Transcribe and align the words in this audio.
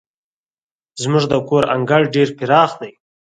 زموږ 1.01 1.23
د 1.31 1.33
کور 1.47 1.63
انګړ 1.75 2.01
ډير 2.13 2.29
پراخه 2.37 2.77
دی. 2.81 2.93